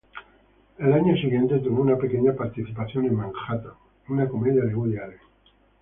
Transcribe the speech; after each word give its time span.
Al 0.79 0.93
siguiente 1.21 1.53
año, 1.53 1.63
tuvo 1.63 1.83
una 1.83 1.95
pequeña 1.95 2.33
participación 2.33 3.05
en 3.05 3.13
"Manhattan", 3.13 3.73
una 4.09 4.27
comedia 4.27 4.63
de 4.63 4.73
Woody 4.73 4.97
Allen. 4.97 5.19